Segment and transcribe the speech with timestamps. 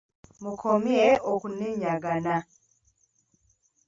[0.41, 2.35] Mukomye okunenyagana.